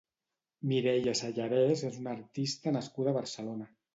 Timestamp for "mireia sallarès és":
0.71-2.01